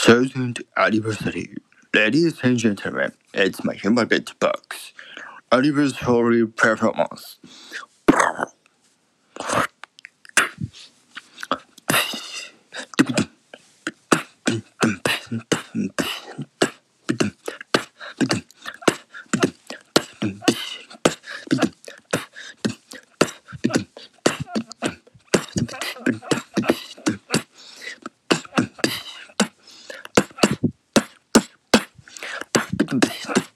Second 0.00 0.62
anniversary. 0.76 1.56
Ladies 1.92 2.38
and 2.44 2.56
gentlemen, 2.56 3.12
it's 3.34 3.64
my 3.64 3.74
humor 3.74 4.06
box. 4.38 4.92
Anniversary 5.50 6.46
performance. 6.46 7.38
the 32.90 33.44